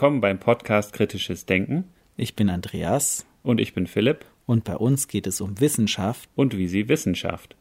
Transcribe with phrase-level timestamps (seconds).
[0.00, 1.92] willkommen beim Podcast Kritisches Denken.
[2.16, 3.26] Ich bin Andreas.
[3.42, 4.24] Und ich bin Philipp.
[4.46, 6.30] Und bei uns geht es um Wissenschaft.
[6.34, 7.54] Und wie sie Wissenschaft.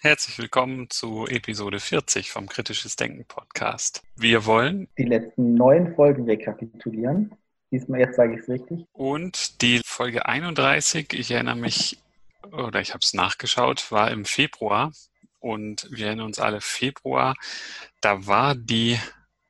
[0.00, 4.00] Herzlich willkommen zu Episode 40 vom Kritisches Denken Podcast.
[4.16, 7.34] Wir wollen die letzten neun Folgen rekapitulieren.
[7.70, 8.86] Diesmal, jetzt sage ich es richtig.
[8.92, 11.98] Und die Folge 31, ich erinnere mich,
[12.50, 14.90] oder ich habe es nachgeschaut, war im Februar.
[15.40, 17.34] Und wir erinnern uns alle, Februar,
[18.00, 19.00] da war die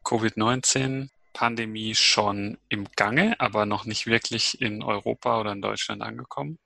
[0.04, 6.58] Covid-19-Pandemie schon im Gange, aber noch nicht wirklich in Europa oder in Deutschland angekommen.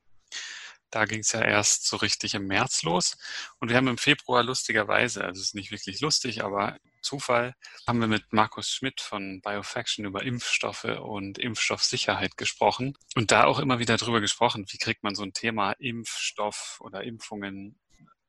[0.90, 3.16] Da ging es ja erst so richtig im März los.
[3.58, 7.54] Und wir haben im Februar lustigerweise, also es ist nicht wirklich lustig, aber Zufall,
[7.86, 12.96] haben wir mit Markus Schmidt von Biofaction über Impfstoffe und Impfstoffsicherheit gesprochen.
[13.16, 17.02] Und da auch immer wieder drüber gesprochen, wie kriegt man so ein Thema Impfstoff oder
[17.02, 17.76] Impfungen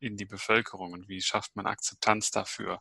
[0.06, 2.80] in die Bevölkerung und wie schafft man Akzeptanz dafür.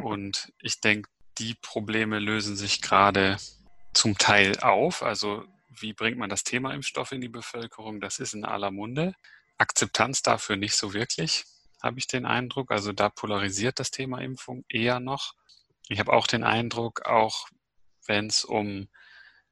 [0.00, 3.38] Und ich denke, die Probleme lösen sich gerade
[3.92, 5.02] zum Teil auf.
[5.02, 8.00] Also wie bringt man das Thema Impfstoffe in die Bevölkerung?
[8.00, 9.14] Das ist in aller Munde.
[9.58, 11.44] Akzeptanz dafür nicht so wirklich,
[11.82, 12.70] habe ich den Eindruck.
[12.70, 15.34] Also da polarisiert das Thema Impfung eher noch.
[15.88, 17.48] Ich habe auch den Eindruck, auch
[18.06, 18.88] wenn es um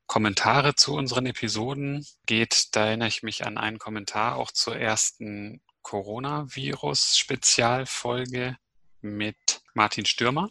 [0.06, 5.62] Kommentare zu unseren Episoden geht, da erinnere ich mich an einen Kommentar auch zur ersten
[5.82, 8.56] Coronavirus-Spezialfolge
[9.00, 10.50] mit Martin Stürmer.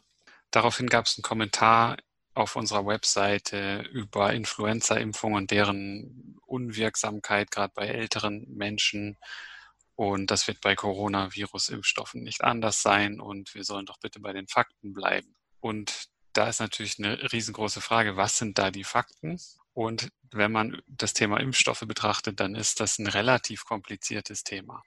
[0.51, 1.97] Daraufhin gab es einen Kommentar
[2.33, 9.17] auf unserer Webseite über Influenza-Impfungen und deren Unwirksamkeit, gerade bei älteren Menschen.
[9.95, 14.47] Und das wird bei Coronavirus-Impfstoffen nicht anders sein und wir sollen doch bitte bei den
[14.47, 15.35] Fakten bleiben.
[15.59, 19.37] Und da ist natürlich eine riesengroße Frage, was sind da die Fakten?
[19.73, 24.81] Und wenn man das Thema Impfstoffe betrachtet, dann ist das ein relativ kompliziertes Thema.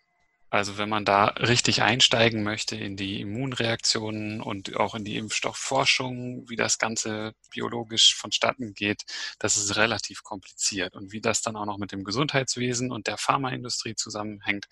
[0.54, 6.48] Also wenn man da richtig einsteigen möchte in die Immunreaktionen und auch in die Impfstoffforschung,
[6.48, 9.02] wie das Ganze biologisch vonstatten geht,
[9.40, 10.94] das ist relativ kompliziert.
[10.94, 14.66] Und wie das dann auch noch mit dem Gesundheitswesen und der Pharmaindustrie zusammenhängt,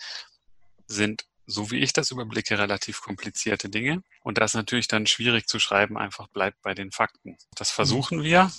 [0.87, 4.02] sind so wie ich das überblicke, relativ komplizierte Dinge.
[4.22, 7.36] Und da ist natürlich dann schwierig zu schreiben, einfach bleibt bei den Fakten.
[7.56, 8.50] Das versuchen wir.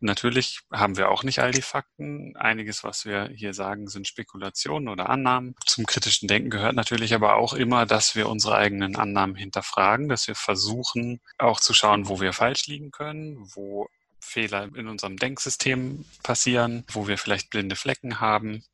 [0.00, 2.36] Natürlich haben wir auch nicht all die Fakten.
[2.36, 5.54] Einiges, was wir hier sagen, sind Spekulationen oder Annahmen.
[5.64, 10.28] Zum kritischen Denken gehört natürlich aber auch immer, dass wir unsere eigenen Annahmen hinterfragen, dass
[10.28, 13.88] wir versuchen, auch zu schauen, wo wir falsch liegen können, wo
[14.20, 18.64] Fehler in unserem Denksystem passieren, wo wir vielleicht blinde Flecken haben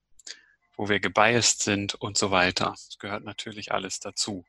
[0.81, 2.71] wo wir gebiased sind und so weiter.
[2.71, 4.47] Das gehört natürlich alles dazu.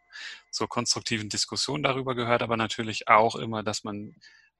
[0.49, 4.15] Zur konstruktiven Diskussion darüber gehört aber natürlich auch immer, dass man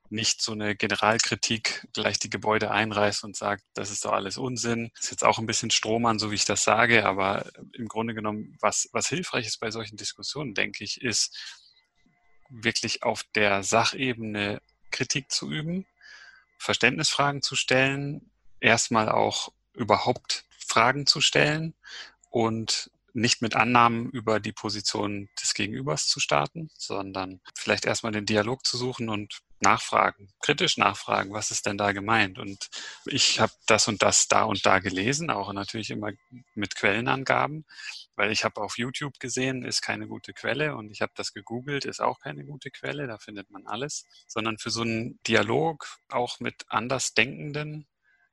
[0.10, 4.92] nicht so eine Generalkritik gleich die Gebäude einreißt und sagt, das ist doch alles Unsinn.
[4.96, 8.14] Das ist jetzt auch ein bisschen Strohmann, so wie ich das sage, aber im Grunde
[8.14, 11.64] genommen, was, was hilfreich ist bei solchen Diskussionen, denke ich, ist
[12.50, 14.62] wirklich auf der Sachebene
[14.92, 15.86] Kritik zu üben,
[16.58, 21.74] Verständnisfragen zu stellen, erstmal auch überhaupt Fragen zu stellen
[22.30, 28.26] und nicht mit Annahmen über die Position des Gegenübers zu starten, sondern vielleicht erstmal den
[28.26, 32.40] Dialog zu suchen und nachfragen, kritisch nachfragen, was ist denn da gemeint?
[32.40, 32.70] Und
[33.06, 36.12] ich habe das und das da und da gelesen, auch natürlich immer
[36.56, 37.66] mit Quellenangaben,
[38.16, 41.84] weil ich habe auf YouTube gesehen, ist keine gute Quelle und ich habe das gegoogelt,
[41.84, 46.40] ist auch keine gute Quelle, da findet man alles, sondern für so einen Dialog auch
[46.40, 47.88] mit Andersdenkenden,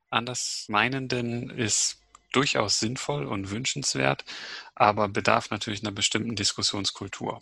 [0.09, 1.99] Andersmeinenden ist
[2.31, 4.25] durchaus sinnvoll und wünschenswert,
[4.75, 7.39] aber bedarf natürlich einer bestimmten Diskussionskultur.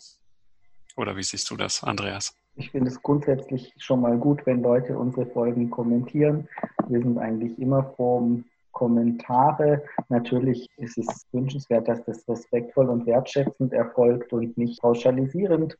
[0.96, 2.34] Oder wie siehst du das, Andreas?
[2.56, 6.48] Ich finde es grundsätzlich schon mal gut, wenn Leute unsere Folgen kommentieren.
[6.88, 9.84] Wir sind eigentlich immer vorm Kommentare.
[10.08, 15.78] Natürlich ist es wünschenswert, dass das respektvoll und wertschätzend erfolgt und nicht pauschalisierend.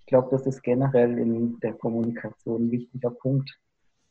[0.00, 3.58] Ich glaube, das ist generell in der Kommunikation ein wichtiger Punkt,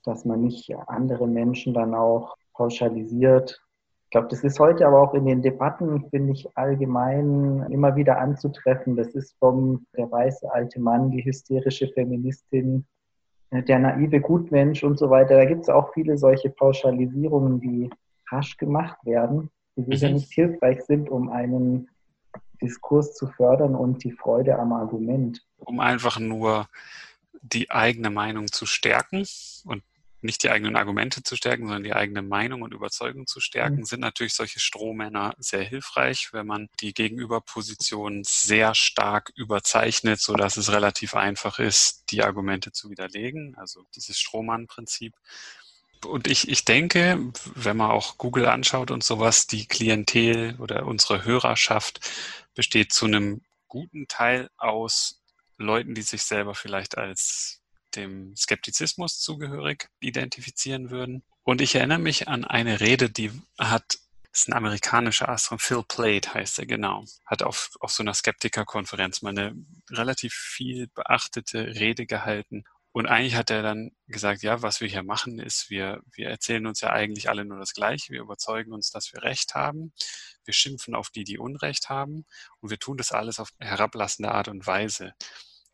[0.03, 3.61] dass man nicht andere Menschen dann auch pauschalisiert
[4.07, 8.19] ich glaube, das ist heute aber auch in den Debatten, finde ich, allgemein immer wieder
[8.19, 8.95] anzutreffen.
[8.95, 12.86] Das ist vom der weiße alte Mann, die hysterische Feministin,
[13.50, 15.36] äh, der naive Gutmensch und so weiter.
[15.36, 17.89] Da gibt es auch viele solche Pauschalisierungen, die
[18.31, 20.15] rasch gemacht werden, die sicher mhm.
[20.15, 21.89] nicht hilfreich sind, um einen
[22.62, 25.45] Diskurs zu fördern und die Freude am Argument.
[25.57, 26.69] Um einfach nur
[27.42, 29.25] die eigene Meinung zu stärken
[29.65, 29.83] und
[30.21, 33.85] nicht die eigenen Argumente zu stärken, sondern die eigene Meinung und Überzeugung zu stärken, mhm.
[33.85, 40.57] sind natürlich solche Strohmänner sehr hilfreich, wenn man die Gegenüberposition sehr stark überzeichnet, so dass
[40.57, 43.55] es relativ einfach ist, die Argumente zu widerlegen.
[43.57, 45.13] Also dieses Strohmann-Prinzip.
[46.05, 51.25] Und ich, ich denke, wenn man auch Google anschaut und sowas, die Klientel oder unsere
[51.25, 51.99] Hörerschaft
[52.55, 55.21] besteht zu einem guten Teil aus
[55.57, 57.56] Leuten, die sich selber vielleicht als
[57.97, 61.23] dem Skeptizismus zugehörig identifizieren würden.
[61.44, 63.97] Und ich erinnere mich an eine Rede, die hat,
[64.31, 69.21] ist ein amerikanischer Astronom, Phil Plate heißt er genau, hat auf, auf so einer Skeptikerkonferenz
[69.21, 69.55] mal eine
[69.89, 72.63] relativ viel beachtete Rede gehalten.
[72.97, 76.65] Und eigentlich hat er dann gesagt, ja, was wir hier machen, ist, wir, wir erzählen
[76.65, 78.11] uns ja eigentlich alle nur das Gleiche.
[78.11, 79.93] Wir überzeugen uns, dass wir Recht haben.
[80.45, 82.25] Wir schimpfen auf die, die Unrecht haben.
[82.59, 85.13] Und wir tun das alles auf herablassende Art und Weise.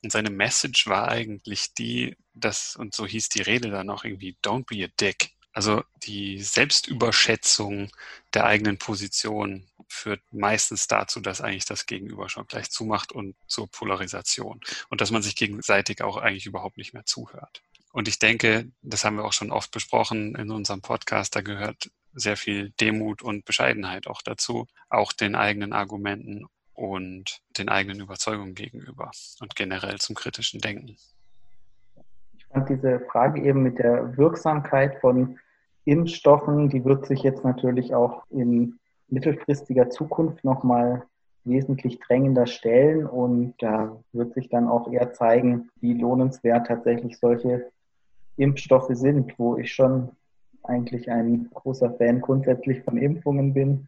[0.04, 4.38] Und seine Message war eigentlich die, dass, und so hieß die Rede dann auch irgendwie,
[4.44, 5.32] don't be a dick.
[5.54, 7.90] Also die Selbstüberschätzung
[8.34, 13.70] der eigenen Position führt meistens dazu, dass eigentlich das Gegenüber schon gleich zumacht und zur
[13.70, 14.60] Polarisation.
[14.90, 17.62] Und dass man sich gegenseitig auch eigentlich überhaupt nicht mehr zuhört.
[17.92, 21.92] Und ich denke, das haben wir auch schon oft besprochen in unserem Podcast, da gehört
[22.12, 28.56] sehr viel Demut und Bescheidenheit auch dazu, auch den eigenen Argumenten und den eigenen Überzeugungen
[28.56, 29.12] gegenüber
[29.42, 30.96] und generell zum kritischen Denken.
[32.38, 35.40] Ich fand diese Frage eben mit der Wirksamkeit von
[35.86, 38.80] Impfstoffen, die wird sich jetzt natürlich auch in
[39.10, 41.04] mittelfristiger Zukunft nochmal
[41.46, 47.70] wesentlich drängender stellen und da wird sich dann auch eher zeigen, wie lohnenswert tatsächlich solche
[48.38, 50.12] Impfstoffe sind, wo ich schon
[50.64, 53.88] eigentlich ein großer Fan grundsätzlich von Impfungen bin.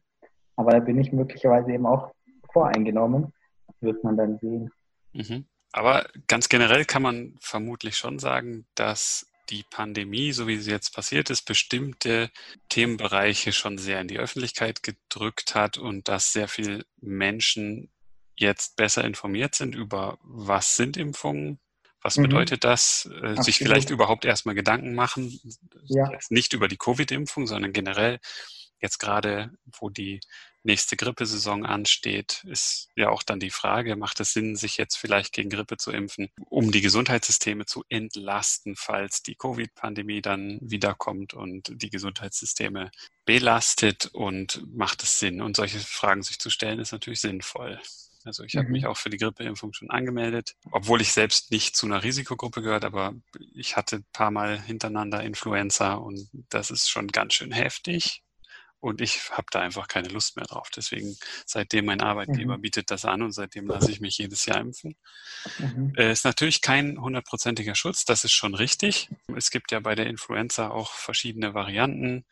[0.57, 2.11] Aber da bin ich möglicherweise eben auch
[2.55, 3.33] voreingenommen.
[3.81, 4.71] Wird man dann sehen.
[5.11, 5.45] Mhm.
[5.73, 10.95] Aber ganz generell kann man vermutlich schon sagen, dass die Pandemie, so wie sie jetzt
[10.95, 12.31] passiert ist, bestimmte
[12.69, 17.91] Themenbereiche schon sehr in die Öffentlichkeit gedrückt hat und dass sehr viele Menschen
[18.37, 21.59] jetzt besser informiert sind über, was sind Impfungen,
[22.01, 22.23] was mhm.
[22.23, 25.39] bedeutet das, äh, sich vielleicht überhaupt erstmal Gedanken machen,
[25.83, 26.09] ja.
[26.29, 28.19] nicht über die Covid-Impfung, sondern generell
[28.79, 30.21] jetzt gerade, wo die
[30.65, 35.33] nächste Grippesaison ansteht, ist ja auch dann die Frage, macht es Sinn, sich jetzt vielleicht
[35.33, 41.71] gegen Grippe zu impfen, um die Gesundheitssysteme zu entlasten, falls die Covid-Pandemie dann wiederkommt und
[41.81, 42.91] die Gesundheitssysteme
[43.25, 45.41] belastet und macht es Sinn?
[45.41, 47.79] Und solche Fragen sich zu stellen, ist natürlich sinnvoll.
[48.25, 48.71] Also ich habe mhm.
[48.73, 52.83] mich auch für die Grippeimpfung schon angemeldet, obwohl ich selbst nicht zu einer Risikogruppe gehört,
[52.83, 53.13] aber
[53.53, 58.23] ich hatte ein paar Mal hintereinander Influenza und das ist schon ganz schön heftig.
[58.85, 60.69] Und ich habe da einfach keine Lust mehr drauf.
[60.69, 61.17] Deswegen,
[61.47, 62.61] seitdem mein Arbeitgeber mhm.
[62.61, 64.95] bietet das an und seitdem lasse ich mich jedes Jahr impfen.
[65.57, 65.93] Mhm.
[65.97, 69.09] Äh, ist natürlich kein hundertprozentiger Schutz, das ist schon richtig.
[69.35, 72.25] Es gibt ja bei der Influenza auch verschiedene Varianten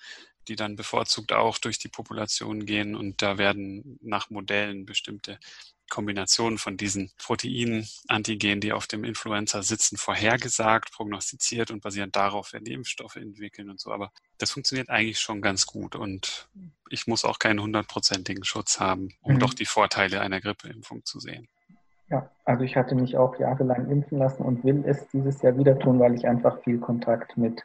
[0.47, 5.39] die dann bevorzugt auch durch die Population gehen und da werden nach Modellen bestimmte
[5.89, 12.53] Kombinationen von diesen Proteinen, Antigenen, die auf dem Influenza sitzen, vorhergesagt, prognostiziert und basierend darauf
[12.53, 13.91] werden die Impfstoffe entwickeln und so.
[13.91, 16.47] Aber das funktioniert eigentlich schon ganz gut und
[16.89, 19.39] ich muss auch keinen hundertprozentigen Schutz haben, um mhm.
[19.39, 21.47] doch die Vorteile einer Grippeimpfung zu sehen.
[22.09, 25.77] Ja, also ich hatte mich auch jahrelang impfen lassen und will es dieses Jahr wieder
[25.79, 27.63] tun, weil ich einfach viel Kontakt mit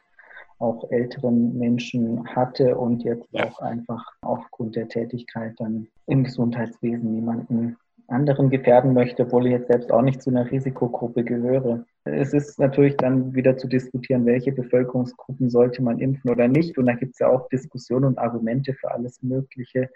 [0.59, 3.47] auch älteren Menschen hatte und jetzt ja.
[3.47, 7.77] auch einfach aufgrund der Tätigkeit dann im Gesundheitswesen niemanden
[8.09, 11.85] anderen gefährden möchte, obwohl ich jetzt selbst auch nicht zu einer Risikogruppe gehöre.
[12.05, 16.77] Es ist natürlich dann wieder zu diskutieren, welche Bevölkerungsgruppen sollte man impfen oder nicht.
[16.77, 19.89] Und da gibt es ja auch Diskussionen und Argumente für alles Mögliche.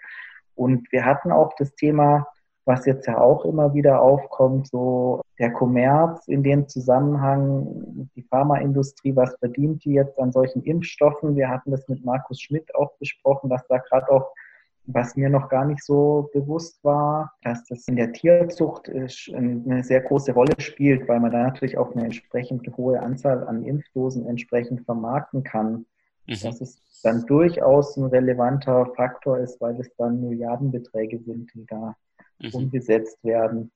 [0.54, 2.26] Und wir hatten auch das Thema,
[2.64, 9.14] was jetzt ja auch immer wieder aufkommt, so der Kommerz in dem Zusammenhang, die Pharmaindustrie,
[9.14, 11.36] was verdient die jetzt an solchen Impfstoffen?
[11.36, 14.32] Wir hatten das mit Markus Schmidt auch besprochen, dass da gerade auch
[14.86, 20.02] was mir noch gar nicht so bewusst war, dass das in der Tierzucht eine sehr
[20.02, 24.84] große Rolle spielt, weil man da natürlich auch eine entsprechend hohe Anzahl an Impfdosen entsprechend
[24.84, 25.86] vermarkten kann.
[26.26, 26.36] Mhm.
[26.42, 31.96] Dass es dann durchaus ein relevanter Faktor ist, weil es dann Milliardenbeträge sind, die da
[32.38, 32.50] mhm.
[32.52, 33.70] umgesetzt werden.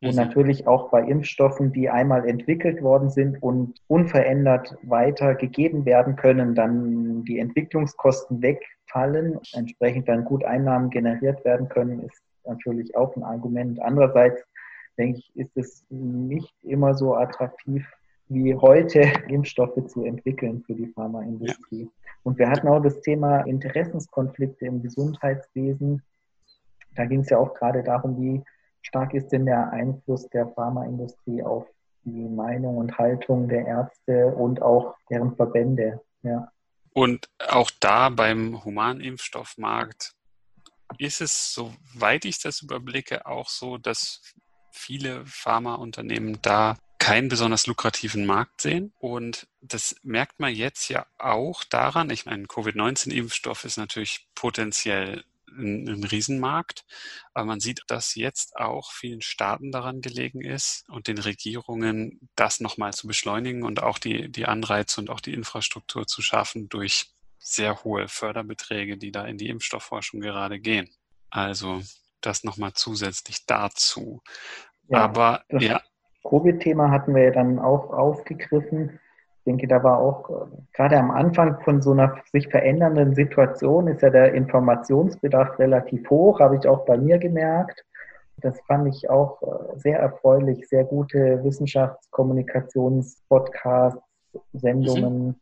[0.00, 0.16] Und mhm.
[0.16, 7.24] natürlich auch bei Impfstoffen, die einmal entwickelt worden sind und unverändert weitergegeben werden können, dann
[7.24, 13.82] die Entwicklungskosten wegfallen, entsprechend dann gut Einnahmen generiert werden können, ist natürlich auch ein Argument.
[13.82, 14.42] Andererseits
[14.98, 17.84] denke ich, ist es nicht immer so attraktiv
[18.28, 21.88] wie heute, Impfstoffe zu entwickeln für die Pharmaindustrie.
[22.22, 26.02] Und wir hatten auch das Thema Interessenskonflikte im Gesundheitswesen.
[26.94, 28.44] Da ging es ja auch gerade darum, wie
[28.82, 31.66] stark ist denn der Einfluss der Pharmaindustrie auf
[32.04, 36.00] die Meinung und Haltung der Ärzte und auch deren Verbände?
[36.22, 36.50] Ja.
[36.92, 40.14] Und auch da beim Humanimpfstoffmarkt
[40.96, 44.34] ist es, soweit ich das überblicke, auch so, dass
[44.70, 48.92] viele Pharmaunternehmen da keinen besonders lukrativen Markt sehen.
[48.98, 55.24] Und das merkt man jetzt ja auch daran, ich meine, Covid-19-Impfstoff ist natürlich potenziell
[55.58, 56.84] ein, ein Riesenmarkt.
[57.34, 62.60] Aber man sieht, dass jetzt auch vielen Staaten daran gelegen ist und den Regierungen das
[62.60, 67.12] nochmal zu beschleunigen und auch die, die Anreize und auch die Infrastruktur zu schaffen durch
[67.38, 70.88] sehr hohe Förderbeträge, die da in die Impfstoffforschung gerade gehen.
[71.30, 71.82] Also
[72.20, 74.22] das nochmal zusätzlich dazu.
[74.88, 75.80] Ja, Aber ja.
[76.24, 79.00] Covid-Thema hatten wir ja dann auch aufgegriffen.
[79.48, 83.88] Ich denke, da war auch äh, gerade am Anfang von so einer sich verändernden Situation
[83.88, 87.82] ist ja der Informationsbedarf relativ hoch, habe ich auch bei mir gemerkt.
[88.36, 94.02] Das fand ich auch äh, sehr erfreulich, sehr gute Wissenschaftskommunikationspodcasts,
[94.52, 95.28] Sendungen.
[95.28, 95.34] Mhm.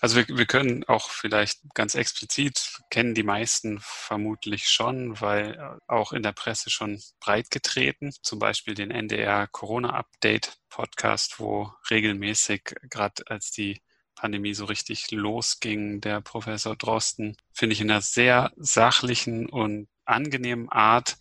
[0.00, 5.92] Also wir, wir können auch vielleicht ganz explizit, kennen die meisten vermutlich schon, weil äh,
[5.92, 11.72] auch in der Presse schon breit getreten, zum Beispiel den NDR Corona Update Podcast, wo
[11.90, 13.80] regelmäßig, gerade als die
[14.14, 20.68] Pandemie so richtig losging, der Professor Drosten, finde ich in einer sehr sachlichen und angenehmen
[20.68, 21.16] Art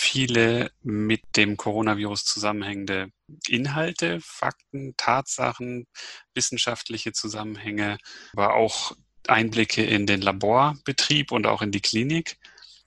[0.00, 3.10] viele mit dem Coronavirus zusammenhängende
[3.48, 5.88] Inhalte, Fakten, Tatsachen,
[6.34, 7.98] wissenschaftliche Zusammenhänge,
[8.32, 8.92] aber auch
[9.26, 12.38] Einblicke in den Laborbetrieb und auch in die Klinik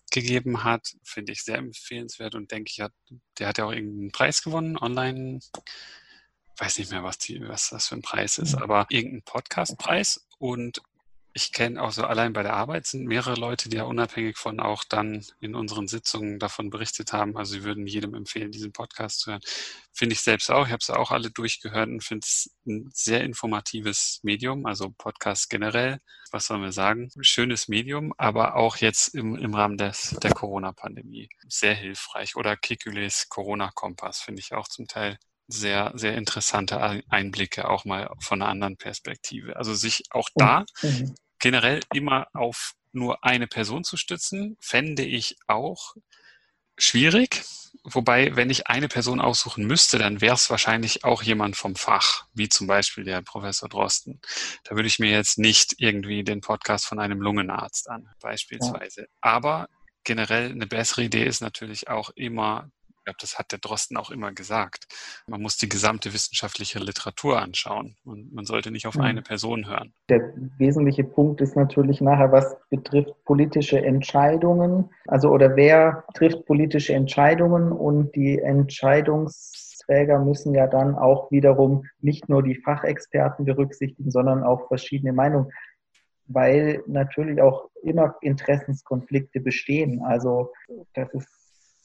[0.10, 2.94] gegeben hat, finde ich sehr empfehlenswert und denke ich, hat,
[3.38, 5.40] der hat ja auch irgendeinen Preis gewonnen, online,
[6.60, 10.82] weiß nicht mehr, was, die, was das für ein Preis ist, aber irgendeinen Podcastpreis und
[11.34, 14.60] ich kenne auch so allein bei der Arbeit sind mehrere Leute, die ja unabhängig von
[14.60, 17.38] auch dann in unseren Sitzungen davon berichtet haben.
[17.38, 19.42] Also sie würden jedem empfehlen, diesen Podcast zu hören.
[19.94, 20.66] Finde ich selbst auch.
[20.66, 25.50] Ich habe es auch alle durchgehört und finde es ein sehr informatives Medium, also Podcast
[25.50, 26.00] generell.
[26.32, 27.10] Was sollen wir sagen?
[27.22, 32.36] Schönes Medium, aber auch jetzt im, im Rahmen des, der Corona-Pandemie sehr hilfreich.
[32.36, 35.18] Oder Kikules Corona-Kompass finde ich auch zum Teil
[35.52, 39.56] sehr, sehr interessante Einblicke auch mal von einer anderen Perspektive.
[39.56, 41.16] Also sich auch da mhm.
[41.40, 45.96] generell immer auf nur eine Person zu stützen, fände ich auch
[46.78, 47.44] schwierig.
[47.84, 52.26] Wobei, wenn ich eine Person aussuchen müsste, dann wäre es wahrscheinlich auch jemand vom Fach,
[52.34, 54.20] wie zum Beispiel der Professor Drosten.
[54.64, 59.02] Da würde ich mir jetzt nicht irgendwie den Podcast von einem Lungenarzt an, beispielsweise.
[59.02, 59.08] Ja.
[59.22, 59.68] Aber
[60.04, 62.70] generell eine bessere Idee ist natürlich auch immer
[63.02, 64.86] ich glaube, das hat der Drosten auch immer gesagt.
[65.26, 69.02] Man muss die gesamte wissenschaftliche Literatur anschauen und man sollte nicht auf mhm.
[69.02, 69.92] eine Person hören.
[70.08, 70.22] Der
[70.60, 74.92] wesentliche Punkt ist natürlich nachher, was betrifft politische Entscheidungen.
[75.08, 82.30] Also oder wer trifft politische Entscheidungen und die Entscheidungsträger müssen ja dann auch wiederum nicht
[82.30, 85.52] nur die Fachexperten berücksichtigen, sondern auch verschiedene Meinungen
[86.34, 90.02] weil natürlich auch immer Interessenskonflikte bestehen.
[90.02, 90.54] Also
[90.94, 91.28] das ist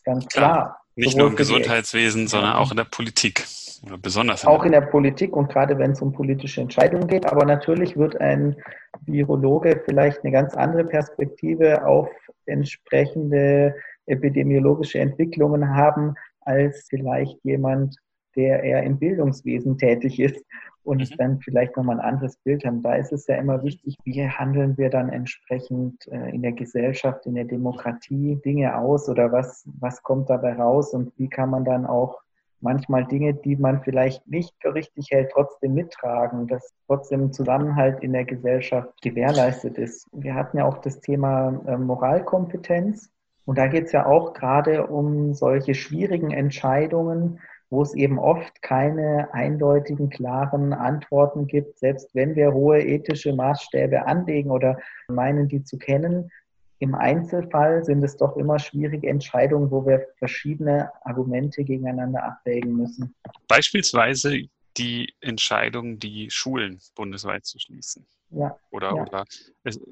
[0.05, 0.86] ganz klar.
[0.97, 3.45] Nicht nur im Gesundheitswesen, sondern auch in der Politik.
[3.85, 4.43] Oder besonders.
[4.43, 7.27] In auch in der Politik und gerade wenn es um politische Entscheidungen geht.
[7.27, 8.57] Aber natürlich wird ein
[9.05, 12.09] Virologe vielleicht eine ganz andere Perspektive auf
[12.47, 13.75] entsprechende
[14.07, 17.97] epidemiologische Entwicklungen haben als vielleicht jemand,
[18.37, 20.45] der eher im Bildungswesen tätig ist
[20.87, 21.17] und mhm.
[21.17, 22.83] dann vielleicht nochmal ein anderes Bild haben.
[22.83, 27.27] Da ist es ja immer wichtig, wie handeln wir dann entsprechend äh, in der Gesellschaft,
[27.27, 31.65] in der Demokratie Dinge aus oder was, was kommt dabei raus und wie kann man
[31.65, 32.21] dann auch
[32.61, 38.13] manchmal Dinge, die man vielleicht nicht für richtig hält, trotzdem mittragen, dass trotzdem Zusammenhalt in
[38.13, 40.09] der Gesellschaft gewährleistet ist.
[40.13, 43.11] Wir hatten ja auch das Thema äh, Moralkompetenz
[43.45, 48.63] und da geht es ja auch gerade um solche schwierigen Entscheidungen, wo es eben oft
[48.63, 55.63] keine eindeutigen, klaren Antworten gibt, selbst wenn wir hohe ethische Maßstäbe anlegen oder meinen, die
[55.65, 56.31] zu kennen.
[56.79, 63.15] Im Einzelfall sind es doch immer schwierige Entscheidungen, wo wir verschiedene Argumente gegeneinander abwägen müssen.
[63.49, 68.07] Beispielsweise die Entscheidung, die Schulen bundesweit zu schließen.
[68.31, 69.03] Ja, oder, ja.
[69.03, 69.25] oder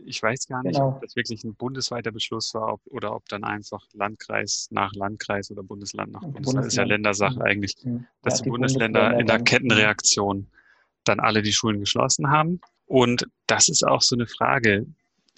[0.04, 0.88] ich weiß gar nicht, genau.
[0.88, 5.52] ob das wirklich ein bundesweiter Beschluss war ob, oder ob dann einfach Landkreis nach Landkreis
[5.52, 6.66] oder Bundesland nach Bundesland, Bundesland.
[6.66, 8.06] ist ja Ländersache eigentlich, mhm.
[8.22, 10.48] dass ja, die, Bundesländer, Bundesländer in der Kettenreaktion
[11.04, 12.60] dann alle die Schulen geschlossen haben.
[12.86, 14.86] Und das ist auch so eine Frage.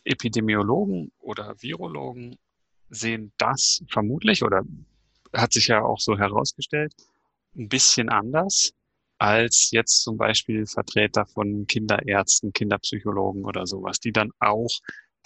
[0.05, 2.39] Epidemiologen oder Virologen
[2.89, 4.63] sehen das vermutlich oder
[5.33, 6.95] hat sich ja auch so herausgestellt,
[7.57, 8.73] ein bisschen anders
[9.19, 14.71] als jetzt zum Beispiel Vertreter von Kinderärzten, Kinderpsychologen oder sowas, die dann auch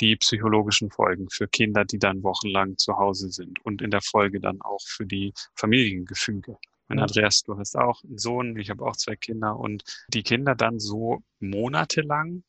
[0.00, 4.40] die psychologischen Folgen für Kinder, die dann wochenlang zu Hause sind und in der Folge
[4.40, 6.56] dann auch für die Familiengefüge.
[6.88, 10.54] Mein Andreas, du hast auch einen Sohn, ich habe auch zwei Kinder und die Kinder
[10.56, 12.42] dann so monatelang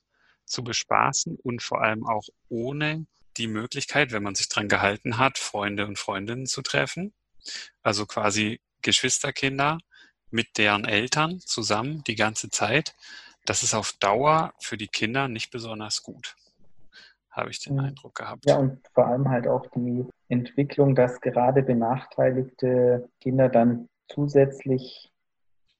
[0.46, 3.06] zu bespaßen und vor allem auch ohne
[3.38, 7.14] die Möglichkeit, wenn man sich dran gehalten hat, Freunde und Freundinnen zu treffen.
[7.84, 9.78] Also quasi Geschwisterkinder
[10.32, 12.96] mit deren Eltern zusammen die ganze Zeit,
[13.46, 16.36] das ist auf Dauer für die Kinder nicht besonders gut.
[17.32, 17.80] habe ich den mhm.
[17.80, 18.46] Eindruck gehabt.
[18.46, 25.12] Ja, und vor allem halt auch die Entwicklung, dass gerade benachteiligte Kinder dann zusätzlich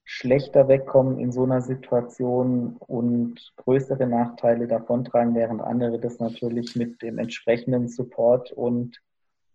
[0.04, 7.02] schlechter wegkommen in so einer Situation und größere Nachteile davontragen, während andere das natürlich mit
[7.02, 9.00] dem entsprechenden Support und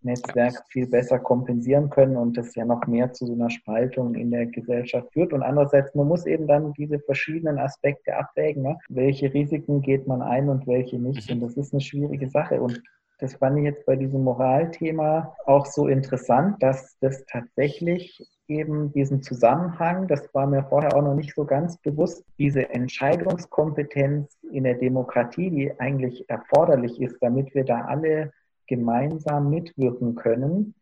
[0.02, 4.32] Netzwerk viel besser kompensieren können und das ja noch mehr zu so einer Spaltung in
[4.32, 5.34] der Gesellschaft führt.
[5.34, 8.64] Und andererseits, man muss eben dann diese verschiedenen Aspekte abwägen.
[8.64, 8.78] Ne?
[8.90, 11.30] Welche Risiken geht man ein und welche nicht?
[11.30, 11.36] Mhm.
[11.36, 12.62] Und das ist eine schwierige Sache.
[12.62, 12.82] Und
[13.20, 19.24] das fand ich jetzt bei diesem Moralthema auch so interessant, dass das tatsächlich eben diesen
[19.24, 24.76] Zusammenhang, das war mir vorher auch noch nicht so ganz bewusst, diese Entscheidungskompetenz in der
[24.76, 28.32] Demokratie, die eigentlich erforderlich ist, damit wir da alle
[28.68, 30.76] gemeinsam mitwirken können,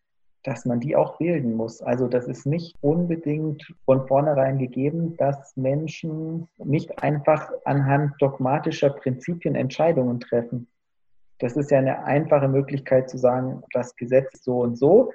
[0.44, 1.82] dass man die auch bilden muss.
[1.82, 9.56] Also das ist nicht unbedingt von vornherein gegeben, dass Menschen nicht einfach anhand dogmatischer Prinzipien
[9.56, 10.68] Entscheidungen treffen.
[11.40, 15.12] Das ist ja eine einfache Möglichkeit zu sagen, das Gesetz so und so.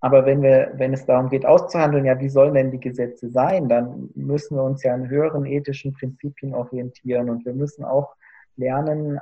[0.00, 3.68] Aber wenn, wir, wenn es darum geht, auszuhandeln, ja, wie sollen denn die Gesetze sein,
[3.68, 8.14] dann müssen wir uns ja an höheren ethischen Prinzipien orientieren und wir müssen auch
[8.56, 9.18] lernen,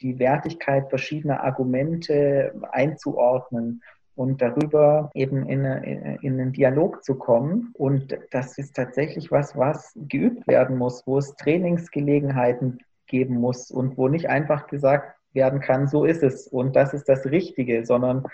[0.00, 3.82] die Wertigkeit verschiedener Argumente einzuordnen
[4.14, 7.70] und darüber eben in, in einen Dialog zu kommen.
[7.74, 13.96] Und das ist tatsächlich was, was geübt werden muss, wo es Trainingsgelegenheiten geben muss und
[13.96, 18.24] wo nicht einfach gesagt werden kann, so ist es und das ist das Richtige, sondern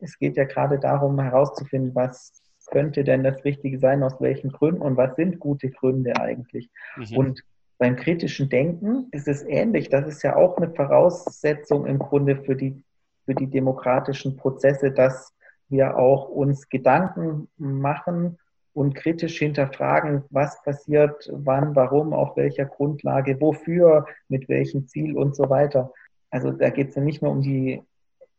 [0.00, 4.80] es geht ja gerade darum herauszufinden, was könnte denn das Richtige sein, aus welchen Gründen
[4.80, 6.70] und was sind gute Gründe eigentlich.
[6.96, 7.16] Mhm.
[7.16, 7.44] Und
[7.80, 9.88] beim kritischen Denken ist es ähnlich.
[9.88, 12.84] Das ist ja auch eine Voraussetzung im Grunde für die,
[13.24, 15.32] für die demokratischen Prozesse, dass
[15.70, 18.38] wir auch uns Gedanken machen
[18.74, 25.34] und kritisch hinterfragen, was passiert, wann, warum, auf welcher Grundlage, wofür, mit welchem Ziel und
[25.34, 25.90] so weiter.
[26.30, 27.82] Also da geht es ja nicht nur um die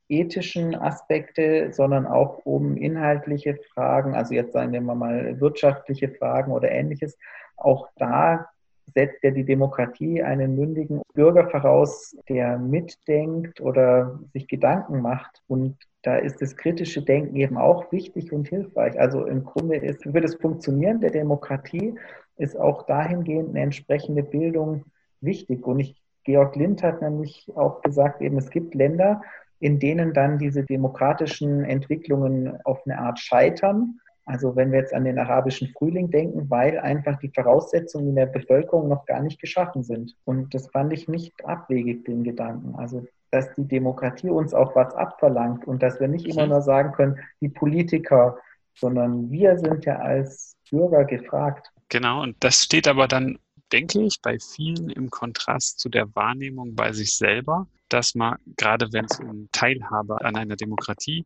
[0.08, 6.70] ethischen Aspekte, sondern auch um inhaltliche Fragen, also jetzt sagen wir mal wirtschaftliche Fragen oder
[6.70, 7.18] ähnliches.
[7.58, 8.48] Auch da
[8.94, 15.42] setzt ja die Demokratie einen mündigen Bürger voraus, der mitdenkt oder sich Gedanken macht.
[15.48, 19.00] Und da ist das kritische Denken eben auch wichtig und hilfreich.
[19.00, 21.96] Also im Grunde ist für das Funktionieren der Demokratie
[22.38, 24.86] ist auch dahingehend eine entsprechende Bildung
[25.22, 25.66] wichtig.
[25.66, 29.22] Und ich, Georg Lind hat nämlich auch gesagt, eben es gibt Länder,
[29.60, 34.00] in denen dann diese demokratischen Entwicklungen auf eine Art scheitern
[34.32, 38.28] also wenn wir jetzt an den arabischen Frühling denken, weil einfach die Voraussetzungen in der
[38.28, 40.16] Bevölkerung noch gar nicht geschaffen sind.
[40.24, 42.76] Und das fand ich nicht abwegig, den Gedanken.
[42.76, 46.92] Also dass die Demokratie uns auch was abverlangt und dass wir nicht immer nur sagen
[46.92, 48.38] können, die Politiker,
[48.76, 51.72] sondern wir sind ja als Bürger gefragt.
[51.90, 53.38] Genau, und das steht aber dann,
[53.72, 58.92] denke ich, bei vielen im Kontrast zu der Wahrnehmung bei sich selber, dass man, gerade
[58.94, 61.26] wenn es um Teilhabe an einer Demokratie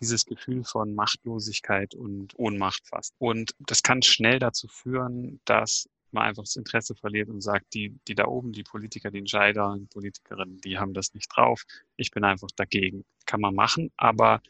[0.00, 3.14] dieses Gefühl von Machtlosigkeit und Ohnmacht fast.
[3.18, 7.98] Und das kann schnell dazu führen, dass man einfach das Interesse verliert und sagt, die,
[8.08, 11.64] die da oben, die Politiker, die Entscheider, die Politikerinnen, die haben das nicht drauf.
[11.96, 13.04] Ich bin einfach dagegen.
[13.26, 14.40] Kann man machen, aber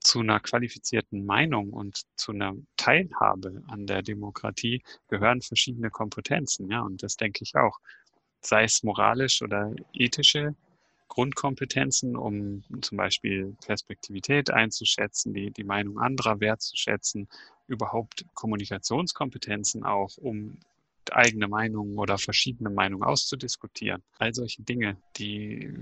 [0.00, 6.82] zu einer qualifizierten Meinung und zu einer Teilhabe an der Demokratie gehören verschiedene Kompetenzen, ja,
[6.82, 7.78] und das denke ich auch.
[8.42, 10.54] Sei es moralisch oder ethische
[11.14, 17.28] Grundkompetenzen, um zum Beispiel Perspektivität einzuschätzen, die, die Meinung anderer wertzuschätzen,
[17.68, 20.58] überhaupt Kommunikationskompetenzen auch, um
[21.12, 24.02] eigene Meinungen oder verschiedene Meinungen auszudiskutieren.
[24.18, 24.96] All solche Dinge.
[25.16, 25.72] Die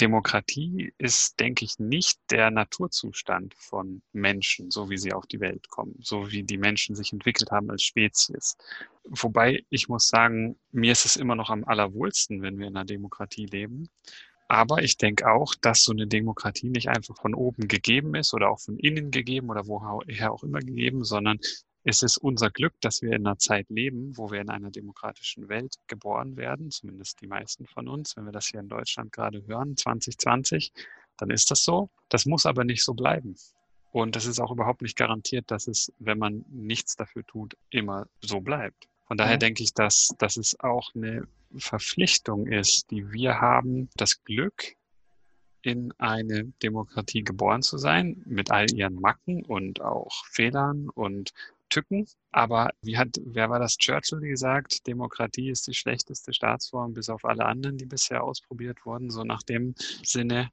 [0.00, 5.68] Demokratie ist, denke ich, nicht der Naturzustand von Menschen, so wie sie auf die Welt
[5.68, 8.56] kommen, so wie die Menschen sich entwickelt haben als Spezies.
[9.04, 12.84] Wobei ich muss sagen, mir ist es immer noch am allerwohlsten, wenn wir in einer
[12.84, 13.88] Demokratie leben,
[14.48, 18.50] aber ich denke auch, dass so eine Demokratie nicht einfach von oben gegeben ist oder
[18.50, 21.38] auch von innen gegeben oder woher auch immer gegeben, sondern
[21.84, 25.48] es ist unser Glück, dass wir in einer Zeit leben, wo wir in einer demokratischen
[25.48, 28.16] Welt geboren werden, zumindest die meisten von uns.
[28.16, 30.72] Wenn wir das hier in Deutschland gerade hören, 2020,
[31.18, 31.90] dann ist das so.
[32.08, 33.36] Das muss aber nicht so bleiben.
[33.90, 38.06] Und es ist auch überhaupt nicht garantiert, dass es, wenn man nichts dafür tut, immer
[38.20, 38.88] so bleibt.
[39.08, 39.38] Von daher ja.
[39.38, 44.76] denke ich, dass, dass es auch eine Verpflichtung ist, die wir haben, das Glück,
[45.62, 51.32] in eine Demokratie geboren zu sein, mit all ihren Macken und auch Fehlern und
[51.68, 52.06] Tücken.
[52.32, 54.86] Aber wie hat, wer war das Churchill gesagt?
[54.86, 59.42] Demokratie ist die schlechteste Staatsform bis auf alle anderen, die bisher ausprobiert wurden, so nach
[59.42, 60.50] dem Sinne.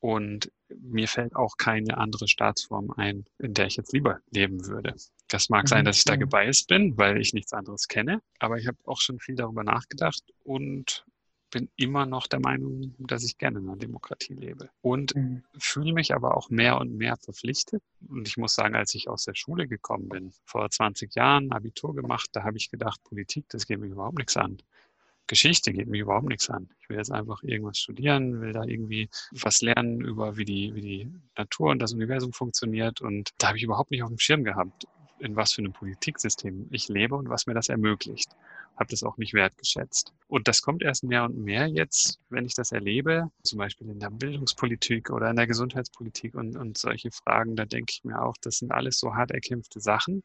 [0.00, 4.94] Und mir fällt auch keine andere Staatsform ein, in der ich jetzt lieber leben würde.
[5.30, 8.58] Das mag sein, mhm, dass ich da gebiased bin, weil ich nichts anderes kenne, aber
[8.58, 11.04] ich habe auch schon viel darüber nachgedacht und
[11.50, 15.42] bin immer noch der Meinung, dass ich gerne in einer Demokratie lebe und mhm.
[15.58, 17.82] fühle mich aber auch mehr und mehr verpflichtet.
[18.08, 21.94] Und ich muss sagen, als ich aus der Schule gekommen bin, vor 20 Jahren Abitur
[21.94, 24.58] gemacht, da habe ich gedacht, Politik, das geht mir überhaupt nichts an.
[25.26, 26.70] Geschichte geht mir überhaupt nichts an.
[26.80, 30.80] Ich will jetzt einfach irgendwas studieren, will da irgendwie was lernen über, wie die, wie
[30.80, 33.00] die Natur und das Universum funktioniert.
[33.00, 34.86] Und da habe ich überhaupt nicht auf dem Schirm gehabt,
[35.20, 38.30] in was für einem Politiksystem ich lebe und was mir das ermöglicht.
[38.76, 40.12] Habe das auch nicht wertgeschätzt.
[40.28, 44.00] Und das kommt erst mehr und mehr jetzt, wenn ich das erlebe, zum Beispiel in
[44.00, 47.56] der Bildungspolitik oder in der Gesundheitspolitik und, und solche Fragen.
[47.56, 50.22] Da denke ich mir auch, das sind alles so hart erkämpfte Sachen,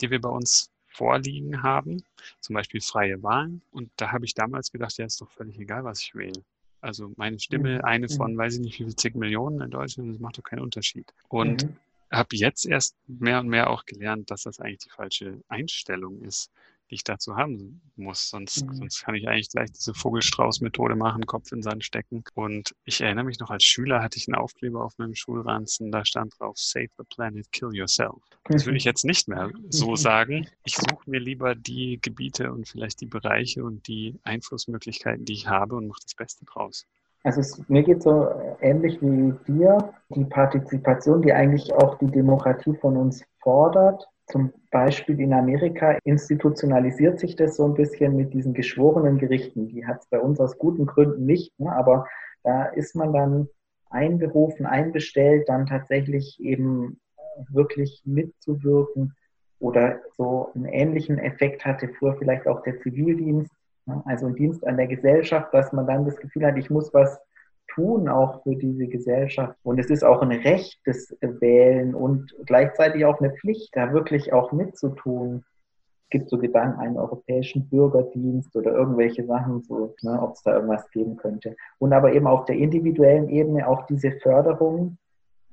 [0.00, 2.02] die wir bei uns vorliegen haben,
[2.40, 3.62] zum Beispiel freie Wahlen.
[3.70, 6.42] Und da habe ich damals gedacht, ja, ist doch völlig egal, was ich wähle.
[6.80, 7.84] Also meine Stimme, mhm.
[7.84, 8.38] eine von, mhm.
[8.38, 11.12] weiß ich nicht, wie viel zig Millionen in Deutschland, das macht doch keinen Unterschied.
[11.28, 11.76] Und mhm.
[12.10, 16.50] Habe jetzt erst mehr und mehr auch gelernt, dass das eigentlich die falsche Einstellung ist
[16.90, 18.28] die ich dazu haben muss.
[18.30, 18.74] Sonst, mhm.
[18.74, 22.24] sonst kann ich eigentlich gleich diese Vogelstrauß-Methode machen, Kopf in Sand stecken.
[22.34, 26.04] Und ich erinnere mich noch, als Schüler hatte ich einen Aufkleber auf meinem Schulranzen, da
[26.04, 28.22] stand drauf, Save the planet, kill yourself.
[28.44, 30.48] Das würde ich jetzt nicht mehr so sagen.
[30.64, 35.46] Ich suche mir lieber die Gebiete und vielleicht die Bereiche und die Einflussmöglichkeiten, die ich
[35.46, 36.86] habe und mache das Beste draus.
[37.24, 38.28] Also es, mir geht so
[38.60, 45.20] ähnlich wie dir, die Partizipation, die eigentlich auch die Demokratie von uns fordert, zum Beispiel
[45.20, 49.68] in Amerika institutionalisiert sich das so ein bisschen mit diesen geschworenen Gerichten.
[49.68, 51.74] Die hat es bei uns aus guten Gründen nicht, ne?
[51.74, 52.06] aber
[52.44, 53.48] da ist man dann
[53.90, 57.00] einberufen, einbestellt, dann tatsächlich eben
[57.50, 59.14] wirklich mitzuwirken
[59.60, 63.52] oder so einen ähnlichen Effekt hatte früher vielleicht auch der Zivildienst?
[64.04, 67.18] Also ein Dienst an der Gesellschaft, dass man dann das Gefühl hat, ich muss was
[67.68, 69.56] tun, auch für diese Gesellschaft.
[69.62, 74.32] Und es ist auch ein Recht des Wählen und gleichzeitig auch eine Pflicht, da wirklich
[74.32, 75.44] auch mitzutun.
[76.04, 80.54] Es gibt so Gedanken, einen europäischen Bürgerdienst oder irgendwelche Sachen, so, ne, ob es da
[80.54, 81.54] irgendwas geben könnte.
[81.78, 84.96] Und aber eben auf der individuellen Ebene auch diese Förderung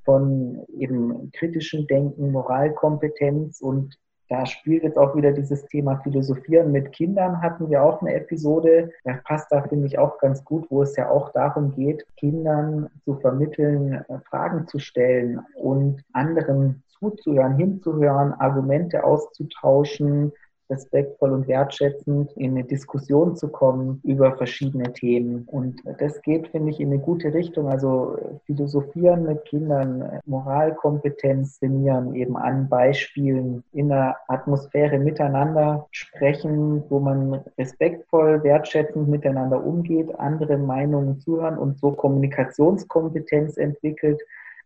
[0.06, 3.98] von eben kritischem Denken, Moralkompetenz und
[4.30, 8.92] da spielt jetzt auch wieder dieses Thema Philosophieren mit Kindern, hatten wir auch eine Episode.
[9.04, 12.90] Das passt da, finde ich, auch ganz gut, wo es ja auch darum geht, Kindern
[13.04, 20.32] zu vermitteln, äh, Fragen zu stellen und anderen zuzuhören, hinzuhören, Argumente auszutauschen,
[20.69, 25.43] respektvoll und wertschätzend in eine Diskussion zu kommen über verschiedene Themen.
[25.47, 27.69] Und das geht, finde ich, in eine gute Richtung.
[27.69, 36.99] Also philosophieren mit Kindern, Moralkompetenz trainieren, eben an Beispielen in einer Atmosphäre miteinander sprechen, wo
[36.99, 44.21] man respektvoll, wertschätzend miteinander umgeht, andere Meinungen zuhören und so Kommunikationskompetenz entwickelt,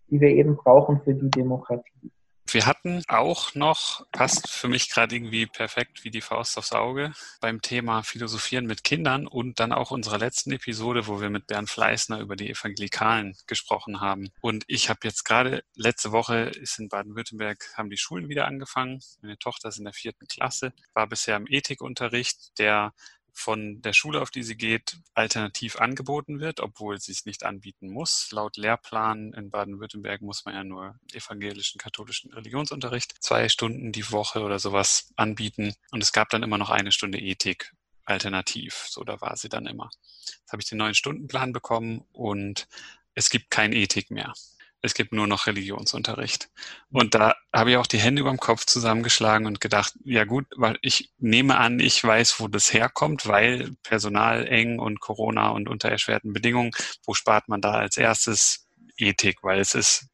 [0.09, 2.11] die wir eben brauchen für die Demokratie.
[2.51, 7.13] Wir hatten auch noch, passt für mich gerade irgendwie perfekt wie die Faust aufs Auge,
[7.41, 11.69] beim Thema Philosophieren mit Kindern und dann auch unserer letzten Episode, wo wir mit Bernd
[11.69, 14.31] Fleißner über die Evangelikalen gesprochen haben.
[14.41, 18.99] Und ich habe jetzt gerade, letzte Woche ist in Baden-Württemberg, haben die Schulen wieder angefangen.
[19.21, 22.93] Meine Tochter ist in der vierten Klasse, war bisher im Ethikunterricht, der
[23.39, 27.89] von der Schule, auf die sie geht, alternativ angeboten wird, obwohl sie es nicht anbieten
[27.89, 28.29] muss.
[28.31, 34.41] Laut Lehrplan in Baden-Württemberg muss man ja nur evangelischen, katholischen Religionsunterricht zwei Stunden die Woche
[34.41, 35.73] oder sowas anbieten.
[35.91, 37.73] Und es gab dann immer noch eine Stunde Ethik
[38.05, 38.85] alternativ.
[38.89, 39.89] So, da war sie dann immer.
[40.25, 42.67] Jetzt habe ich den neuen Stundenplan bekommen und
[43.13, 44.33] es gibt kein Ethik mehr
[44.81, 46.49] es gibt nur noch Religionsunterricht.
[46.89, 50.45] Und da habe ich auch die Hände über dem Kopf zusammengeschlagen und gedacht, ja gut,
[50.55, 55.67] weil ich nehme an, ich weiß, wo das herkommt, weil Personal eng und Corona und
[55.67, 56.71] unter erschwerten Bedingungen,
[57.05, 60.07] wo spart man da als erstes Ethik, weil es ist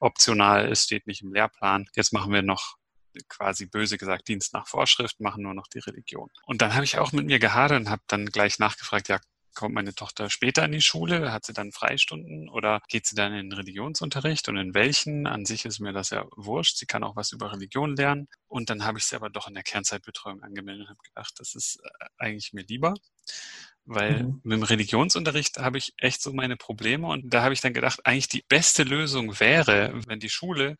[0.00, 1.86] optional, es steht nicht im Lehrplan.
[1.94, 2.76] Jetzt machen wir noch
[3.28, 6.30] quasi böse gesagt Dienst nach Vorschrift, machen nur noch die Religion.
[6.44, 9.18] Und dann habe ich auch mit mir gehadert und habe dann gleich nachgefragt, ja,
[9.54, 11.32] kommt meine Tochter später in die Schule?
[11.32, 15.26] Hat sie dann Freistunden oder geht sie dann in den Religionsunterricht und in welchen?
[15.26, 16.76] An sich ist mir das ja wurscht.
[16.76, 18.28] Sie kann auch was über Religion lernen.
[18.46, 21.54] Und dann habe ich sie aber doch in der Kernzeitbetreuung angemeldet und habe gedacht, das
[21.54, 22.94] ist äh, eigentlich mir lieber.
[23.84, 24.40] Weil mhm.
[24.44, 28.04] mit dem Religionsunterricht habe ich echt so meine Probleme und da habe ich dann gedacht,
[28.04, 30.76] eigentlich die beste Lösung wäre, wenn die Schule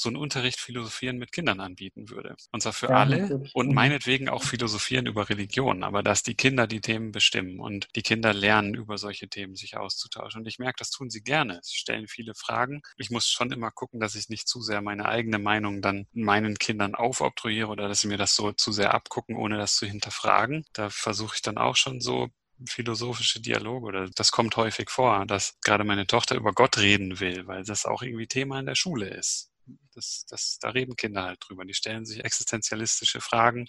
[0.00, 2.36] so einen Unterricht Philosophieren mit Kindern anbieten würde.
[2.52, 3.74] Und zwar für ja, alle und mhm.
[3.74, 8.32] meinetwegen auch Philosophieren über Religion, aber dass die Kinder die Themen bestimmen und die Kinder
[8.32, 10.40] lernen, über solche Themen sich auszutauschen.
[10.40, 11.60] Und ich merke, das tun sie gerne.
[11.62, 12.80] Sie stellen viele Fragen.
[12.96, 16.58] Ich muss schon immer gucken, dass ich nicht zu sehr meine eigene Meinung dann meinen
[16.58, 20.64] Kindern aufobtruiere oder dass sie mir das so zu sehr abgucken, ohne das zu hinterfragen.
[20.72, 22.28] Da versuche ich dann auch schon so
[22.66, 27.46] philosophische Dialoge oder das kommt häufig vor, dass gerade meine Tochter über Gott reden will,
[27.46, 29.49] weil das auch irgendwie Thema in der Schule ist.
[29.94, 31.64] Das, das, da reden Kinder halt drüber.
[31.64, 33.66] Die stellen sich existenzialistische Fragen.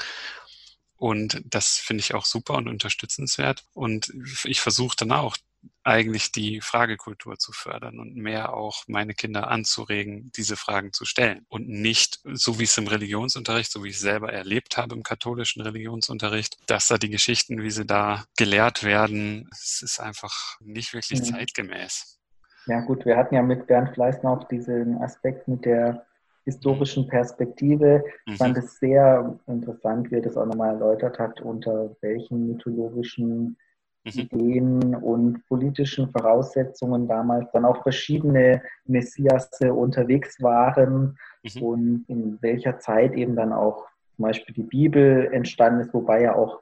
[0.96, 3.64] Und das finde ich auch super und unterstützenswert.
[3.74, 5.36] Und ich versuche dann auch
[5.84, 11.46] eigentlich die Fragekultur zu fördern und mehr auch meine Kinder anzuregen, diese Fragen zu stellen.
[11.50, 15.02] Und nicht, so wie es im Religionsunterricht, so wie ich es selber erlebt habe im
[15.02, 20.94] katholischen Religionsunterricht, dass da die Geschichten, wie sie da gelehrt werden, es ist einfach nicht
[20.94, 21.26] wirklich mhm.
[21.26, 22.21] zeitgemäß.
[22.68, 26.06] Ja gut, wir hatten ja mit Bernd Fleißner auch diesen Aspekt mit der
[26.46, 28.04] historischen Perspektive.
[28.26, 28.38] Ich mhm.
[28.38, 33.58] fand es sehr interessant, wie er das auch nochmal erläutert hat, unter welchen mythologischen
[34.04, 34.12] mhm.
[34.12, 41.62] Ideen und politischen Voraussetzungen damals dann auch verschiedene Messiasse unterwegs waren mhm.
[41.62, 46.36] und in welcher Zeit eben dann auch zum Beispiel die Bibel entstanden ist, wobei ja
[46.36, 46.62] auch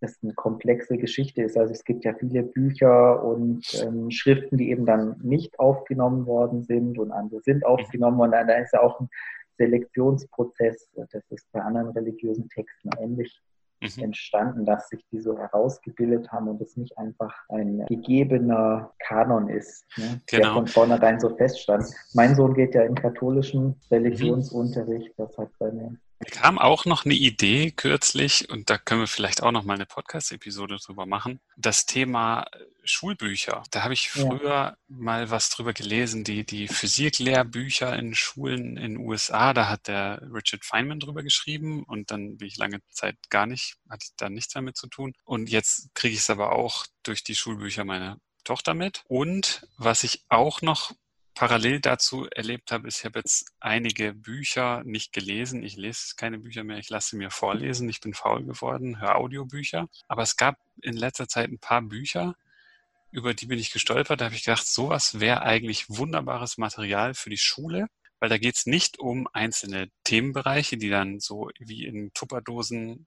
[0.00, 1.56] das eine komplexe Geschichte ist.
[1.56, 6.62] Also es gibt ja viele Bücher und ähm, Schriften, die eben dann nicht aufgenommen worden
[6.64, 9.08] sind und andere sind aufgenommen und da ist ja auch ein
[9.58, 10.88] Selektionsprozess.
[10.94, 13.42] Das ist bei anderen religiösen Texten ähnlich
[13.80, 14.04] mhm.
[14.04, 19.84] entstanden, dass sich die so herausgebildet haben und es nicht einfach ein gegebener Kanon ist,
[19.96, 20.42] ne, genau.
[20.42, 21.84] der von vornherein so feststand.
[22.14, 27.14] Mein Sohn geht ja im katholischen Religionsunterricht, das hat seine mir kam auch noch eine
[27.14, 31.40] Idee kürzlich, und da können wir vielleicht auch noch mal eine Podcast-Episode drüber machen.
[31.56, 33.62] Das Thema äh, Schulbücher.
[33.70, 34.76] Da habe ich früher ja.
[34.88, 40.20] mal was drüber gelesen, die, die Physiklehrbücher in Schulen in den USA, da hat der
[40.30, 44.28] Richard Feynman drüber geschrieben und dann bin ich lange Zeit gar nicht, hatte ich da
[44.28, 45.14] nichts damit zu tun.
[45.24, 49.04] Und jetzt kriege ich es aber auch durch die Schulbücher meiner Tochter mit.
[49.08, 50.92] Und was ich auch noch
[51.40, 55.62] parallel dazu erlebt habe, ist, ich habe jetzt einige Bücher nicht gelesen.
[55.62, 57.88] Ich lese keine Bücher mehr, ich lasse mir vorlesen.
[57.88, 59.88] Ich bin faul geworden, höre Audiobücher.
[60.06, 62.34] Aber es gab in letzter Zeit ein paar Bücher,
[63.10, 64.20] über die bin ich gestolpert.
[64.20, 67.86] Da habe ich gedacht, sowas wäre eigentlich wunderbares Material für die Schule,
[68.18, 73.06] weil da geht es nicht um einzelne Themenbereiche, die dann so wie in Tupperdosen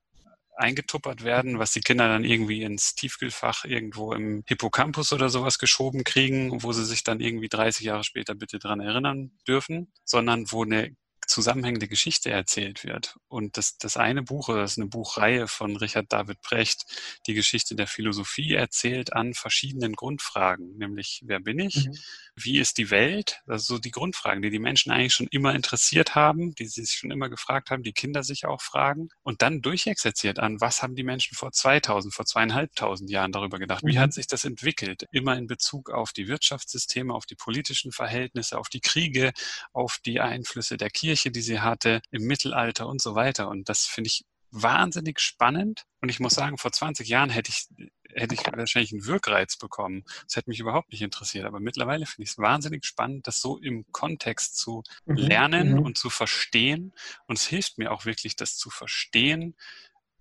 [0.56, 6.04] eingetuppert werden, was die Kinder dann irgendwie ins Tiefkühlfach irgendwo im Hippocampus oder sowas geschoben
[6.04, 10.64] kriegen, wo sie sich dann irgendwie 30 Jahre später bitte dran erinnern dürfen, sondern wo
[10.64, 10.94] eine
[11.26, 13.16] zusammenhängende Geschichte erzählt wird.
[13.28, 16.84] Und das, das eine Buch, das ist eine Buchreihe von Richard David Brecht,
[17.26, 21.94] die Geschichte der Philosophie erzählt an verschiedenen Grundfragen, nämlich wer bin ich, mhm
[22.36, 23.40] wie ist die Welt?
[23.46, 26.96] Also so die Grundfragen, die die Menschen eigentlich schon immer interessiert haben, die sie sich
[26.96, 29.08] schon immer gefragt haben, die Kinder sich auch fragen.
[29.22, 33.84] Und dann durchexerziert an, was haben die Menschen vor 2000, vor zweieinhalbtausend Jahren darüber gedacht?
[33.84, 34.00] Wie mhm.
[34.00, 35.06] hat sich das entwickelt?
[35.12, 39.32] Immer in Bezug auf die Wirtschaftssysteme, auf die politischen Verhältnisse, auf die Kriege,
[39.72, 43.48] auf die Einflüsse der Kirche, die sie hatte, im Mittelalter und so weiter.
[43.48, 45.84] Und das finde ich wahnsinnig spannend.
[46.00, 47.66] Und ich muss sagen, vor 20 Jahren hätte ich
[48.14, 50.04] hätte ich wahrscheinlich einen Wirkreiz bekommen.
[50.26, 51.46] Das hätte mich überhaupt nicht interessiert.
[51.46, 55.78] Aber mittlerweile finde ich es wahnsinnig spannend, das so im Kontext zu mhm, lernen mhm.
[55.80, 56.92] und zu verstehen.
[57.26, 59.56] Und es hilft mir auch wirklich, das zu verstehen,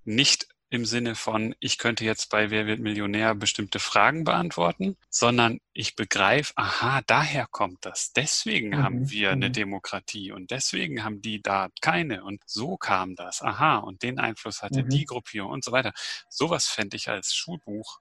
[0.06, 5.60] nicht im Sinne von, ich könnte jetzt bei Wer wird Millionär bestimmte Fragen beantworten, sondern
[5.72, 8.12] ich begreife, aha, daher kommt das.
[8.14, 8.84] Deswegen mhm.
[8.84, 9.54] haben wir eine mhm.
[9.54, 13.44] Demokratie und deswegen haben die da keine und so kam das.
[13.44, 14.90] Aha, und den Einfluss hatte mhm.
[14.90, 15.94] die Gruppierung und so weiter.
[16.28, 18.00] Sowas fände ich als Schulbuch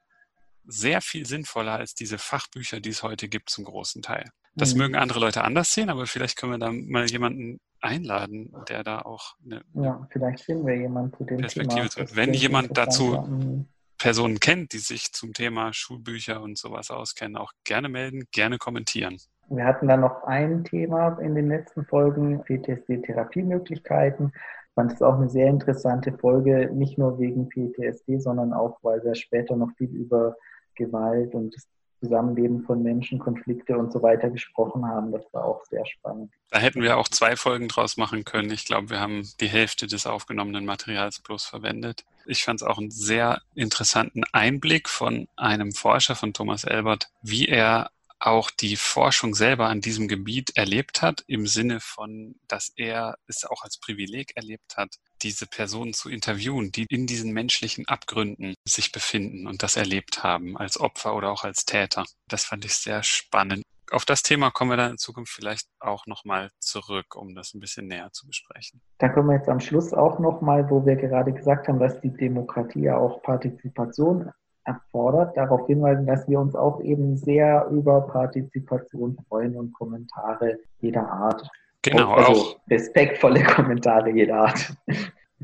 [0.65, 4.31] sehr viel sinnvoller als diese Fachbücher, die es heute gibt zum großen Teil.
[4.55, 4.81] Das mhm.
[4.81, 9.01] mögen andere Leute anders sehen, aber vielleicht können wir da mal jemanden einladen, der da
[9.01, 12.09] auch eine ja, vielleicht finden wir jemanden zu dem Perspektive Thema.
[12.15, 13.67] Wenn jemand dazu mhm.
[13.99, 19.19] Personen kennt, die sich zum Thema Schulbücher und sowas auskennen, auch gerne melden, gerne kommentieren.
[19.49, 24.33] Wir hatten dann noch ein Thema in den letzten Folgen, PTSD-Therapiemöglichkeiten.
[24.35, 29.05] Ich fand es auch eine sehr interessante Folge, nicht nur wegen PTSD, sondern auch, weil
[29.05, 30.37] wir später noch viel über
[30.75, 31.69] Gewalt und das
[32.03, 35.13] Zusammenleben von Menschen, Konflikte und so weiter gesprochen haben.
[35.13, 36.33] Das war auch sehr spannend.
[36.51, 38.51] Da hätten wir auch zwei Folgen draus machen können.
[38.51, 42.05] Ich glaube, wir haben die Hälfte des aufgenommenen Materials bloß verwendet.
[42.27, 47.47] Ich fand es auch einen sehr interessanten Einblick von einem Forscher, von Thomas Elbert, wie
[47.47, 47.91] er
[48.23, 53.45] auch die Forschung selber an diesem Gebiet erlebt hat, im Sinne von, dass er es
[53.45, 58.93] auch als Privileg erlebt hat, diese Personen zu interviewen, die in diesen menschlichen Abgründen sich
[58.93, 62.05] befinden und das erlebt haben, als Opfer oder auch als Täter.
[62.29, 63.63] Das fand ich sehr spannend.
[63.91, 67.61] Auf das Thema kommen wir dann in Zukunft vielleicht auch nochmal zurück, um das ein
[67.61, 68.81] bisschen näher zu besprechen.
[68.99, 72.13] Da kommen wir jetzt am Schluss auch nochmal, wo wir gerade gesagt haben, dass die
[72.13, 74.31] Demokratie ja auch Partizipation
[74.65, 81.09] erfordert, darauf hinweisen, dass wir uns auch eben sehr über Partizipation freuen und Kommentare jeder
[81.09, 81.49] Art.
[81.83, 84.75] Genau, also auch respektvolle Kommentare jeder Art.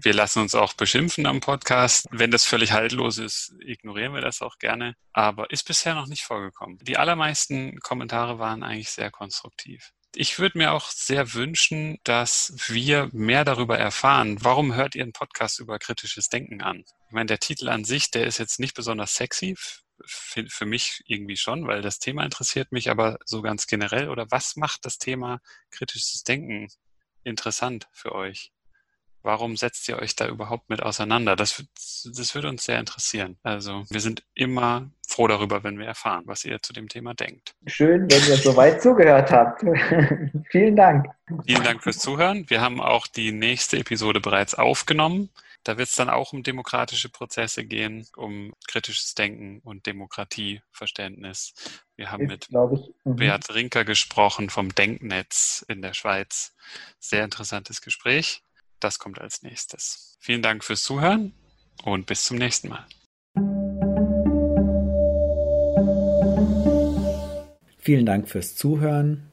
[0.00, 2.06] Wir lassen uns auch beschimpfen am Podcast.
[2.12, 4.94] Wenn das völlig haltlos ist, ignorieren wir das auch gerne.
[5.12, 6.78] Aber ist bisher noch nicht vorgekommen.
[6.82, 13.08] Die allermeisten Kommentare waren eigentlich sehr konstruktiv ich würde mir auch sehr wünschen, dass wir
[13.12, 14.38] mehr darüber erfahren.
[14.40, 16.84] Warum hört ihr einen Podcast über kritisches Denken an?
[17.08, 19.56] Ich meine, der Titel an sich, der ist jetzt nicht besonders sexy.
[20.04, 24.10] Für, für mich irgendwie schon, weil das Thema interessiert mich, aber so ganz generell.
[24.10, 25.40] Oder was macht das Thema
[25.70, 26.68] kritisches Denken
[27.24, 28.52] interessant für euch?
[29.22, 31.34] Warum setzt ihr euch da überhaupt mit auseinander?
[31.34, 31.64] Das,
[32.04, 33.36] das würde uns sehr interessieren.
[33.42, 37.54] Also wir sind immer froh darüber, wenn wir erfahren, was ihr zu dem Thema denkt.
[37.66, 39.62] Schön, wenn ihr so weit zugehört habt.
[40.50, 41.06] Vielen Dank.
[41.44, 42.48] Vielen Dank fürs Zuhören.
[42.48, 45.30] Wir haben auch die nächste Episode bereits aufgenommen.
[45.64, 51.52] Da wird es dann auch um demokratische Prozesse gehen, um kritisches Denken und Demokratieverständnis.
[51.96, 52.54] Wir haben mit ich,
[53.04, 53.16] mhm.
[53.16, 56.54] Beat Rinker gesprochen vom Denknetz in der Schweiz.
[56.98, 58.42] Sehr interessantes Gespräch.
[58.80, 60.16] Das kommt als nächstes.
[60.20, 61.34] Vielen Dank fürs Zuhören
[61.82, 62.86] und bis zum nächsten Mal.
[67.78, 69.32] Vielen Dank fürs Zuhören.